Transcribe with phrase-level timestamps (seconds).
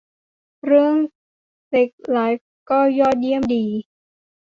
[0.65, 0.95] เรื่อง
[1.67, 3.65] เซ็กส์ไลฟ์ก็ยอดเยี่ยมดี